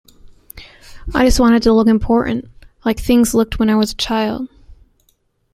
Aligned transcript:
I 1.13 1.25
just 1.25 1.39
wanted 1.39 1.61
to 1.61 1.73
look 1.73 1.87
important, 1.87 2.49
like 2.83 2.97
things 2.99 3.35
looked 3.35 3.59
when 3.59 3.69
I 3.69 3.75
was 3.75 3.91
a 3.91 3.95
child. 3.97 4.49